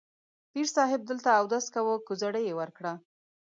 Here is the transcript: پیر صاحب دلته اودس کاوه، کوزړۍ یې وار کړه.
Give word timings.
پیر 0.51 0.67
صاحب 0.75 1.01
دلته 1.09 1.29
اودس 1.39 1.65
کاوه، 1.73 1.95
کوزړۍ 2.07 2.43
یې 2.47 2.53
وار 2.57 2.69
کړه. 2.77 2.93